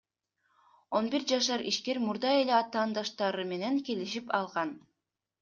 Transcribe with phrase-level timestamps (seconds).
[0.99, 4.75] Он бир жашар ишкер мурда эле атаандаштары менен келишип алган.